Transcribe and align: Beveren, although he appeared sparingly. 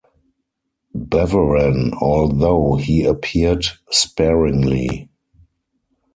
Beveren, 0.95 1.93
although 2.01 2.75
he 2.75 3.03
appeared 3.03 3.67
sparingly. 3.91 5.11